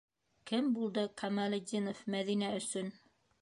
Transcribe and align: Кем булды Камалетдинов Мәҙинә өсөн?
Кем 0.51 0.71
булды 0.77 1.03
Камалетдинов 1.23 2.01
Мәҙинә 2.15 2.51
өсөн? 2.63 2.91